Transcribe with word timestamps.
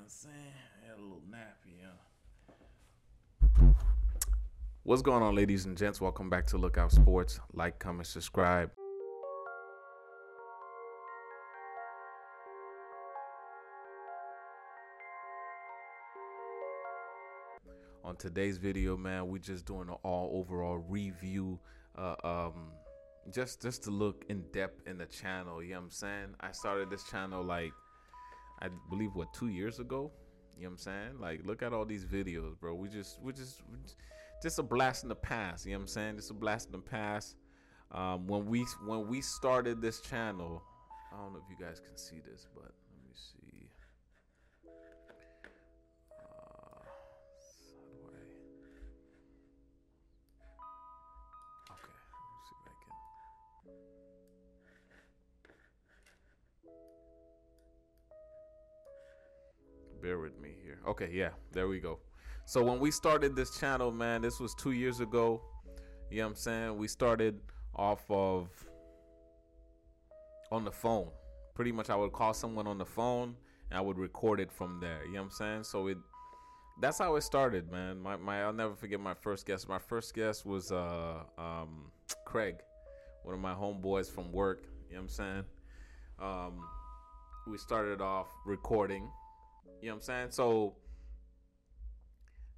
I'm 0.00 0.08
saying? 0.08 0.34
I 0.34 0.88
had 0.88 0.98
a 0.98 1.02
little 1.02 1.22
nappy, 1.30 1.76
yeah. 1.80 3.66
What's 4.82 5.02
going 5.02 5.22
on, 5.22 5.34
ladies 5.34 5.66
and 5.66 5.76
gents? 5.76 6.00
Welcome 6.00 6.30
back 6.30 6.46
to 6.48 6.58
Lookout 6.58 6.90
Sports. 6.90 7.38
Like, 7.52 7.78
comment, 7.78 8.06
subscribe. 8.06 8.70
On 18.02 18.16
today's 18.16 18.58
video, 18.58 18.96
man, 18.96 19.28
we're 19.28 19.38
just 19.38 19.66
doing 19.66 19.88
an 19.88 19.96
all 20.02 20.30
overall 20.40 20.78
review. 20.78 21.58
Uh, 21.96 22.14
um, 22.24 22.72
just 23.32 23.60
just 23.60 23.84
to 23.84 23.90
look 23.90 24.24
in 24.28 24.42
depth 24.52 24.88
in 24.88 24.98
the 24.98 25.06
channel. 25.06 25.62
You 25.62 25.70
know 25.70 25.76
what 25.76 25.84
I'm 25.84 25.90
saying? 25.90 26.34
I 26.40 26.52
started 26.52 26.90
this 26.90 27.04
channel 27.04 27.44
like 27.44 27.72
I 28.62 28.68
believe 28.88 29.14
what 29.14 29.32
two 29.32 29.48
years 29.48 29.78
ago. 29.78 30.10
You 30.56 30.64
know 30.64 30.70
what 30.70 30.72
I'm 30.72 30.78
saying? 30.78 31.20
Like, 31.20 31.40
look 31.44 31.62
at 31.62 31.72
all 31.72 31.86
these 31.86 32.04
videos, 32.04 32.58
bro. 32.58 32.74
We 32.74 32.88
just, 32.88 33.20
we 33.22 33.32
just, 33.32 33.62
we 33.70 33.78
just, 33.82 33.96
just 34.42 34.58
a 34.58 34.62
blast 34.62 35.04
in 35.04 35.08
the 35.08 35.14
past. 35.14 35.64
You 35.64 35.72
know 35.72 35.78
what 35.78 35.82
I'm 35.82 35.88
saying? 35.88 36.16
Just 36.16 36.30
a 36.30 36.34
blast 36.34 36.66
in 36.66 36.72
the 36.72 36.78
past. 36.78 37.36
Um, 37.92 38.26
when 38.26 38.46
we 38.46 38.64
when 38.86 39.08
we 39.08 39.20
started 39.20 39.80
this 39.82 40.00
channel, 40.00 40.62
I 41.12 41.16
don't 41.16 41.32
know 41.32 41.40
if 41.40 41.50
you 41.50 41.64
guys 41.64 41.80
can 41.80 41.96
see 41.96 42.20
this, 42.20 42.46
but 42.54 42.64
let 42.64 43.04
me 43.04 43.12
see. 43.14 43.59
Bear 60.10 60.18
with 60.18 60.40
me 60.40 60.56
here. 60.64 60.80
Okay, 60.88 61.08
yeah, 61.12 61.28
there 61.52 61.68
we 61.68 61.78
go. 61.78 62.00
So 62.44 62.64
when 62.64 62.80
we 62.80 62.90
started 62.90 63.36
this 63.36 63.56
channel, 63.56 63.92
man, 63.92 64.22
this 64.22 64.40
was 64.40 64.56
two 64.56 64.72
years 64.72 64.98
ago. 64.98 65.40
You 66.10 66.18
know 66.18 66.24
what 66.24 66.30
I'm 66.30 66.34
saying? 66.34 66.78
We 66.78 66.88
started 66.88 67.38
off 67.76 68.02
of 68.10 68.48
on 70.50 70.64
the 70.64 70.72
phone. 70.72 71.06
Pretty 71.54 71.70
much 71.70 71.90
I 71.90 71.94
would 71.94 72.12
call 72.12 72.34
someone 72.34 72.66
on 72.66 72.76
the 72.76 72.84
phone 72.84 73.36
and 73.70 73.78
I 73.78 73.80
would 73.80 73.98
record 73.98 74.40
it 74.40 74.50
from 74.50 74.80
there. 74.80 75.04
You 75.04 75.12
know 75.12 75.20
what 75.20 75.24
I'm 75.26 75.30
saying? 75.30 75.62
So 75.62 75.86
it 75.86 75.98
that's 76.80 76.98
how 76.98 77.14
it 77.14 77.22
started, 77.22 77.70
man. 77.70 78.00
My 78.00 78.16
my 78.16 78.42
I'll 78.42 78.52
never 78.52 78.74
forget 78.74 78.98
my 78.98 79.14
first 79.14 79.46
guest. 79.46 79.68
My 79.68 79.78
first 79.78 80.12
guest 80.12 80.44
was 80.44 80.72
uh 80.72 81.22
um 81.38 81.92
Craig, 82.24 82.56
one 83.22 83.36
of 83.36 83.40
my 83.40 83.54
homeboys 83.54 84.10
from 84.10 84.32
work. 84.32 84.64
You 84.88 84.96
know 84.96 85.02
what 85.02 85.02
I'm 85.02 85.08
saying? 85.08 85.44
Um 86.20 86.64
we 87.46 87.58
started 87.58 88.00
off 88.00 88.26
recording 88.44 89.08
you 89.80 89.88
know 89.88 89.94
what 89.94 89.96
I'm 89.96 90.02
saying? 90.02 90.26
So 90.30 90.74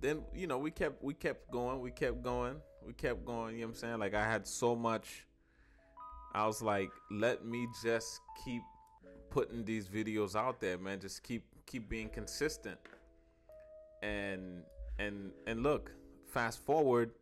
then, 0.00 0.22
you 0.34 0.46
know, 0.46 0.58
we 0.58 0.70
kept 0.70 1.02
we 1.02 1.14
kept 1.14 1.50
going, 1.50 1.80
we 1.80 1.90
kept 1.90 2.22
going, 2.22 2.56
we 2.86 2.92
kept 2.92 3.24
going, 3.24 3.54
you 3.54 3.62
know 3.62 3.68
what 3.68 3.74
I'm 3.74 3.80
saying? 3.80 3.98
Like 3.98 4.14
I 4.14 4.24
had 4.24 4.46
so 4.46 4.76
much 4.76 5.26
I 6.34 6.46
was 6.46 6.62
like, 6.62 6.90
let 7.10 7.44
me 7.44 7.66
just 7.82 8.20
keep 8.44 8.62
putting 9.30 9.64
these 9.64 9.88
videos 9.88 10.36
out 10.36 10.60
there, 10.60 10.78
man. 10.78 11.00
Just 11.00 11.22
keep 11.22 11.44
keep 11.66 11.88
being 11.88 12.08
consistent. 12.08 12.78
And 14.02 14.62
and 14.98 15.32
and 15.46 15.62
look, 15.62 15.90
fast 16.26 16.64
forward, 16.64 17.12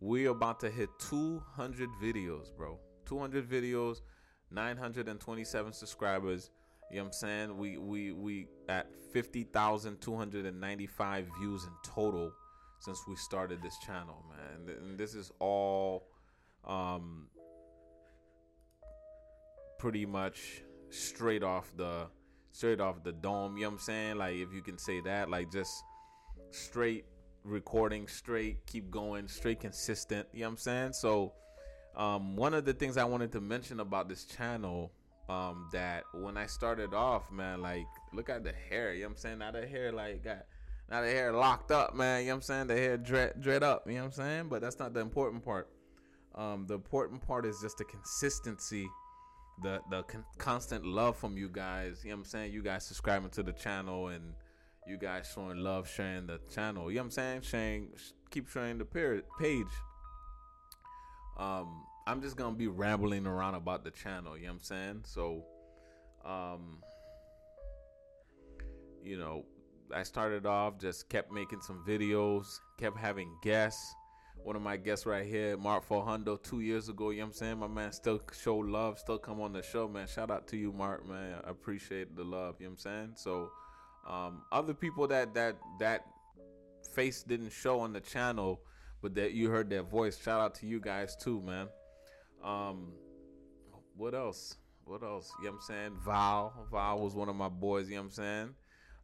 we're 0.00 0.30
about 0.30 0.60
to 0.60 0.70
hit 0.70 0.90
200 0.98 1.88
videos, 2.02 2.54
bro. 2.56 2.78
200 3.06 3.48
videos, 3.48 4.02
927 4.50 5.72
subscribers. 5.72 6.50
You 6.90 6.96
know 6.96 7.02
what 7.02 7.08
I'm 7.08 7.12
saying? 7.12 7.58
We 7.58 7.76
we 7.78 8.12
we 8.12 8.48
at 8.68 8.88
50,295 9.12 11.26
views 11.38 11.64
in 11.64 11.70
total 11.84 12.32
since 12.80 13.00
we 13.08 13.16
started 13.16 13.62
this 13.62 13.76
channel, 13.78 14.24
man. 14.30 14.68
And 14.76 14.98
this 14.98 15.14
is 15.14 15.32
all 15.38 16.08
um 16.64 17.28
pretty 19.78 20.06
much 20.06 20.62
straight 20.90 21.42
off 21.42 21.72
the 21.76 22.06
straight 22.52 22.80
off 22.80 23.02
the 23.04 23.12
dome, 23.12 23.56
you 23.56 23.62
know 23.62 23.68
what 23.68 23.74
I'm 23.74 23.80
saying? 23.80 24.16
Like 24.16 24.34
if 24.36 24.52
you 24.52 24.62
can 24.62 24.78
say 24.78 25.00
that, 25.02 25.30
like 25.30 25.52
just 25.52 25.84
straight 26.50 27.04
recording, 27.44 28.08
straight 28.08 28.66
keep 28.66 28.90
going, 28.90 29.28
straight 29.28 29.60
consistent, 29.60 30.26
you 30.32 30.40
know 30.40 30.46
what 30.46 30.52
I'm 30.52 30.56
saying? 30.56 30.92
So 30.94 31.34
um 31.96 32.36
one 32.36 32.54
of 32.54 32.64
the 32.64 32.72
things 32.72 32.96
I 32.96 33.04
wanted 33.04 33.32
to 33.32 33.40
mention 33.40 33.80
about 33.80 34.08
this 34.08 34.24
channel 34.24 34.92
um 35.28 35.68
that 35.72 36.04
when 36.14 36.36
I 36.36 36.46
started 36.46 36.94
off, 36.94 37.30
man, 37.30 37.60
like 37.60 37.86
look 38.12 38.30
at 38.30 38.44
the 38.44 38.52
hair, 38.70 38.94
you 38.94 39.02
know 39.02 39.08
what 39.08 39.12
I'm 39.12 39.16
saying? 39.18 39.38
Now 39.38 39.50
the 39.50 39.66
hair 39.66 39.92
like 39.92 40.24
got 40.24 40.46
now 40.90 41.02
the 41.02 41.08
hair 41.08 41.32
locked 41.32 41.70
up, 41.70 41.94
man, 41.94 42.22
you 42.22 42.28
know 42.28 42.34
what 42.34 42.36
I'm 42.36 42.42
saying? 42.42 42.66
The 42.68 42.76
hair 42.76 42.96
dread 42.96 43.40
dread 43.40 43.62
up, 43.62 43.84
you 43.86 43.94
know 43.94 44.00
what 44.00 44.06
I'm 44.06 44.12
saying? 44.12 44.48
But 44.48 44.62
that's 44.62 44.78
not 44.78 44.94
the 44.94 45.00
important 45.00 45.44
part. 45.44 45.68
Um 46.34 46.66
the 46.66 46.74
important 46.74 47.26
part 47.26 47.44
is 47.44 47.60
just 47.60 47.76
the 47.78 47.84
consistency, 47.84 48.86
the 49.62 49.80
the 49.90 50.02
con- 50.04 50.24
constant 50.38 50.86
love 50.86 51.16
from 51.16 51.36
you 51.36 51.50
guys, 51.50 52.00
you 52.04 52.10
know 52.10 52.16
what 52.16 52.20
I'm 52.20 52.30
saying? 52.30 52.52
You 52.52 52.62
guys 52.62 52.86
subscribing 52.86 53.30
to 53.30 53.42
the 53.42 53.52
channel 53.52 54.08
and 54.08 54.32
you 54.86 54.96
guys 54.96 55.30
showing 55.34 55.58
love, 55.58 55.86
sharing 55.86 56.26
the 56.26 56.40
channel, 56.50 56.90
you 56.90 56.96
know 56.96 57.02
what 57.02 57.06
I'm 57.06 57.10
saying? 57.10 57.42
Sharing 57.42 57.88
keep 58.30 58.48
sharing 58.48 58.78
the 58.78 58.86
page. 58.86 59.66
Um 61.38 61.84
I'm 62.08 62.22
just 62.22 62.36
gonna 62.36 62.56
be 62.56 62.68
rambling 62.68 63.26
around 63.26 63.54
about 63.54 63.84
the 63.84 63.90
channel, 63.90 64.34
you 64.34 64.44
know 64.44 64.52
what 64.54 64.54
I'm 64.54 64.62
saying? 64.62 65.00
So 65.04 65.44
um 66.24 66.78
you 69.04 69.18
know, 69.18 69.44
I 69.94 70.04
started 70.04 70.46
off 70.46 70.78
just 70.80 71.10
kept 71.10 71.30
making 71.30 71.60
some 71.60 71.84
videos, 71.86 72.46
kept 72.78 72.96
having 72.96 73.30
guests. 73.42 73.94
One 74.42 74.56
of 74.56 74.62
my 74.62 74.78
guests 74.78 75.04
right 75.04 75.26
here, 75.26 75.58
Mark 75.58 75.86
Fohundo, 75.86 76.42
two 76.42 76.60
years 76.60 76.88
ago, 76.88 77.10
you 77.10 77.18
know 77.18 77.24
what 77.24 77.28
I'm 77.28 77.34
saying? 77.34 77.58
My 77.58 77.66
man 77.66 77.92
still 77.92 78.22
show 78.32 78.56
love, 78.56 78.98
still 78.98 79.18
come 79.18 79.42
on 79.42 79.52
the 79.52 79.62
show, 79.62 79.86
man. 79.86 80.06
Shout 80.06 80.30
out 80.30 80.46
to 80.48 80.56
you, 80.56 80.72
Mark, 80.72 81.06
man. 81.06 81.34
I 81.46 81.50
appreciate 81.50 82.16
the 82.16 82.24
love, 82.24 82.54
you 82.58 82.68
know 82.68 82.70
what 82.70 82.72
I'm 82.72 82.76
saying? 82.78 83.12
So 83.16 83.50
um 84.08 84.40
other 84.50 84.72
people 84.72 85.06
that 85.08 85.34
that 85.34 85.58
that 85.78 86.06
face 86.94 87.22
didn't 87.22 87.52
show 87.52 87.80
on 87.80 87.92
the 87.92 88.00
channel, 88.00 88.62
but 89.02 89.14
that 89.16 89.32
you 89.32 89.50
heard 89.50 89.68
their 89.68 89.82
voice, 89.82 90.18
shout 90.18 90.40
out 90.40 90.54
to 90.54 90.66
you 90.66 90.80
guys 90.80 91.14
too, 91.14 91.42
man. 91.42 91.68
Um, 92.44 92.92
what 93.96 94.14
else? 94.14 94.56
What 94.84 95.02
else? 95.02 95.30
You 95.40 95.46
know 95.46 95.52
what 95.52 95.56
I'm 95.56 95.62
saying? 95.66 95.96
Val. 96.04 96.66
Val 96.70 96.98
was 97.00 97.14
one 97.14 97.28
of 97.28 97.36
my 97.36 97.48
boys, 97.48 97.88
you 97.88 97.96
know 97.96 98.02
what 98.02 98.06
I'm 98.06 98.10
saying? 98.12 98.54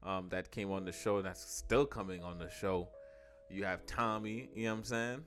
Um, 0.02 0.28
that 0.30 0.50
came 0.50 0.70
on 0.70 0.84
the 0.84 0.92
show, 0.92 1.22
that's 1.22 1.44
still 1.44 1.86
coming 1.86 2.22
on 2.22 2.38
the 2.38 2.50
show. 2.50 2.88
You 3.50 3.64
have 3.64 3.86
Tommy, 3.86 4.48
you 4.54 4.64
know 4.64 4.72
what 4.72 4.78
I'm 4.78 4.84
saying? 4.84 5.24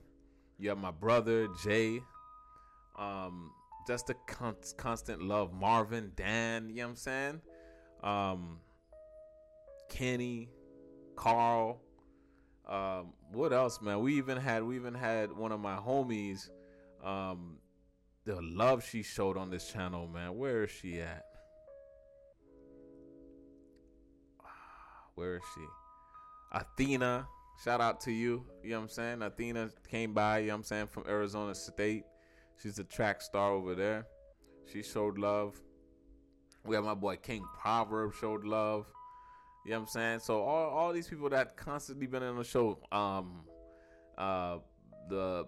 You 0.58 0.68
have 0.70 0.78
my 0.78 0.90
brother, 0.90 1.48
Jay. 1.62 2.00
Um, 2.98 3.52
just 3.86 4.10
a 4.10 4.14
con- 4.26 4.56
constant 4.76 5.22
love. 5.22 5.52
Marvin, 5.52 6.12
Dan, 6.16 6.68
you 6.68 6.76
know 6.76 6.82
what 6.82 6.88
I'm 6.90 6.96
saying? 6.96 7.40
Um, 8.02 8.58
Kenny, 9.88 10.50
Carl. 11.16 11.80
Um, 12.68 13.14
what 13.32 13.52
else, 13.52 13.80
man? 13.80 14.00
We 14.00 14.16
even 14.18 14.36
had 14.36 14.62
we 14.62 14.76
even 14.76 14.94
had 14.94 15.32
one 15.32 15.52
of 15.52 15.60
my 15.60 15.76
homies, 15.76 16.50
um, 17.02 17.58
the 18.28 18.38
love 18.42 18.84
she 18.84 19.02
showed 19.02 19.38
on 19.38 19.48
this 19.48 19.72
channel, 19.72 20.06
man. 20.06 20.36
Where 20.36 20.64
is 20.64 20.70
she 20.70 21.00
at? 21.00 21.24
Where 25.14 25.36
is 25.36 25.42
she? 25.54 25.62
Athena, 26.52 27.26
shout 27.64 27.80
out 27.80 28.02
to 28.02 28.12
you. 28.12 28.44
You 28.62 28.72
know 28.72 28.76
what 28.76 28.82
I'm 28.82 28.88
saying? 28.90 29.22
Athena 29.22 29.70
came 29.90 30.12
by, 30.12 30.40
you 30.40 30.48
know 30.48 30.52
what 30.52 30.56
I'm 30.58 30.64
saying, 30.64 30.86
from 30.88 31.04
Arizona 31.08 31.54
State. 31.54 32.04
She's 32.62 32.78
a 32.78 32.84
track 32.84 33.22
star 33.22 33.52
over 33.52 33.74
there. 33.74 34.06
She 34.70 34.82
showed 34.82 35.16
love. 35.16 35.58
We 36.66 36.76
have 36.76 36.84
my 36.84 36.94
boy 36.94 37.16
King 37.16 37.46
Proverb 37.58 38.12
showed 38.14 38.44
love. 38.44 38.84
You 39.64 39.70
know 39.70 39.78
what 39.78 39.82
I'm 39.84 39.88
saying? 39.88 40.18
So 40.18 40.42
all, 40.42 40.68
all 40.68 40.92
these 40.92 41.08
people 41.08 41.30
that 41.30 41.56
constantly 41.56 42.06
been 42.06 42.22
on 42.22 42.36
the 42.36 42.44
show, 42.44 42.78
um 42.92 43.46
uh 44.18 44.58
the 45.08 45.46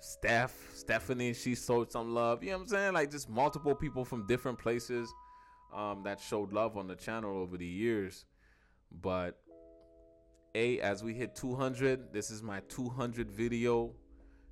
Steph, 0.00 0.54
Stephanie, 0.74 1.34
she 1.34 1.54
showed 1.54 1.92
some 1.92 2.14
love. 2.14 2.42
You 2.42 2.50
know 2.50 2.56
what 2.56 2.62
I'm 2.62 2.68
saying? 2.68 2.92
Like 2.94 3.10
just 3.10 3.28
multiple 3.28 3.74
people 3.74 4.04
from 4.04 4.26
different 4.26 4.58
places 4.58 5.12
um, 5.74 6.02
that 6.04 6.20
showed 6.20 6.52
love 6.52 6.76
on 6.76 6.86
the 6.86 6.96
channel 6.96 7.36
over 7.36 7.56
the 7.56 7.66
years. 7.66 8.24
But 9.02 9.38
a 10.54 10.80
as 10.80 11.04
we 11.04 11.14
hit 11.14 11.34
200, 11.34 12.12
this 12.12 12.30
is 12.30 12.42
my 12.42 12.60
200 12.68 13.30
video 13.30 13.92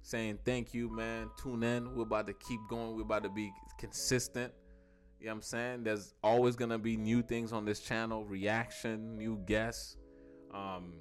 saying 0.02 0.38
thank 0.44 0.74
you, 0.74 0.90
man. 0.90 1.28
Tune 1.42 1.62
in. 1.62 1.94
We're 1.94 2.02
about 2.02 2.26
to 2.28 2.34
keep 2.34 2.60
going. 2.68 2.94
We're 2.96 3.02
about 3.02 3.24
to 3.24 3.30
be 3.30 3.50
consistent. 3.78 4.52
You 5.18 5.26
know 5.26 5.32
what 5.32 5.36
I'm 5.36 5.42
saying? 5.42 5.84
There's 5.84 6.14
always 6.22 6.54
gonna 6.54 6.78
be 6.78 6.96
new 6.96 7.22
things 7.22 7.52
on 7.52 7.64
this 7.64 7.80
channel, 7.80 8.24
reaction, 8.24 9.16
new 9.16 9.42
guests, 9.46 9.96
um, 10.54 10.92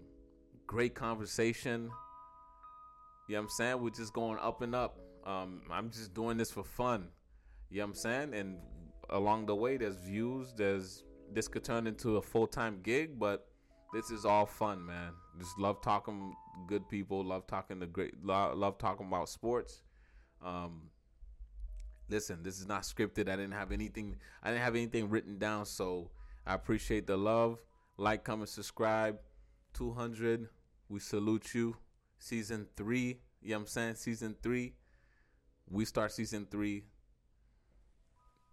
great 0.66 0.96
conversation. 0.96 1.92
You 3.28 3.36
know 3.36 3.42
what 3.42 3.44
I'm 3.46 3.50
saying? 3.50 3.82
We're 3.82 3.90
just 3.90 4.14
going 4.14 4.40
up 4.40 4.62
and 4.62 4.74
up. 4.74 5.00
Um, 5.26 5.62
I'm 5.70 5.90
just 5.90 6.14
doing 6.14 6.38
this 6.38 6.52
for 6.52 6.64
fun. 6.64 7.10
You 7.70 7.80
know 7.80 7.84
what 7.84 7.90
I'm 7.90 7.96
saying? 7.96 8.34
And 8.34 8.58
along 9.10 9.48
the 9.48 9.56
way, 9.56 9.76
there's 9.78 9.98
views. 9.98 10.54
There's 10.56 11.04
this 11.34 11.50
could 11.50 11.64
turn 11.64 11.88
into 11.88 12.18
a 12.18 12.22
full 12.22 12.48
time 12.48 12.80
gig, 12.82 13.20
but 13.20 13.48
this 13.94 14.12
is 14.12 14.26
all 14.26 14.46
fun, 14.46 14.86
man. 14.86 15.12
Just 15.40 15.58
love 15.60 15.82
talking 15.82 16.34
good 16.68 16.88
people. 16.88 17.24
Love 17.24 17.48
talking 17.48 17.80
to 17.82 17.86
great. 17.86 18.14
Love, 18.24 18.58
love 18.58 18.78
talking 18.78 19.08
about 19.08 19.28
sports. 19.28 19.82
Um, 20.44 20.90
listen, 22.10 22.44
this 22.44 22.60
is 22.60 22.68
not 22.68 22.84
scripted. 22.84 23.30
I 23.30 23.36
didn't 23.36 23.52
have 23.52 23.74
anything. 23.74 24.16
I 24.42 24.52
didn't 24.52 24.64
have 24.64 24.76
anything 24.76 25.10
written 25.10 25.38
down. 25.38 25.66
So 25.66 26.12
I 26.46 26.54
appreciate 26.54 27.08
the 27.08 27.18
love. 27.18 27.60
Like, 27.98 28.24
comment, 28.24 28.50
subscribe. 28.50 29.18
Two 29.74 29.92
hundred. 29.92 30.48
We 30.90 31.02
salute 31.02 31.54
you. 31.54 31.76
Season 32.20 32.68
three. 32.76 33.20
You 33.42 33.50
know 33.52 33.58
what 33.58 33.62
I'm 33.62 33.68
saying? 33.68 33.96
Season 33.96 34.36
three. 34.42 34.74
We 35.70 35.86
start 35.86 36.12
season 36.12 36.48
three 36.50 36.86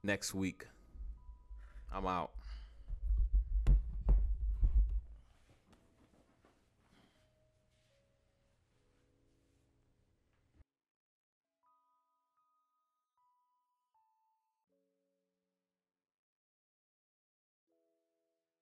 next 0.02 0.34
week. 0.34 0.66
I'm 1.92 2.06
out. 2.06 2.32